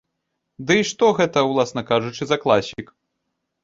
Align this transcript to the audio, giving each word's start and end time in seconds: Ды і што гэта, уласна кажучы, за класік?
Ды 0.71 0.77
і 0.81 0.87
што 0.93 1.11
гэта, 1.21 1.45
уласна 1.51 1.87
кажучы, 1.93 2.23
за 2.35 2.43
класік? 2.45 2.87